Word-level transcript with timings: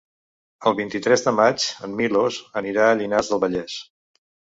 El 0.69 0.75
vint-i-tres 0.77 1.23
de 1.27 1.33
maig 1.39 1.65
en 1.87 1.93
Milos 1.99 2.39
anirà 2.63 2.87
a 2.87 2.97
Llinars 3.03 3.31
del 3.35 3.43
Vallès. 3.45 3.77